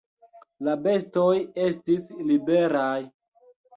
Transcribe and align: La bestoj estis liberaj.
La 0.67 0.73
bestoj 0.87 1.35
estis 1.67 2.09
liberaj. 2.31 2.93